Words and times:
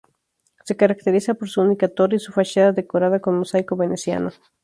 Se 0.65 0.75
caracteriza 0.75 1.35
por 1.35 1.47
su 1.47 1.61
única 1.61 1.87
torre 1.87 2.15
y 2.15 2.19
su 2.19 2.31
fachada 2.31 2.71
decorada 2.71 3.19
con 3.19 3.37
mosaico 3.37 3.75
veneciano. 3.77 4.31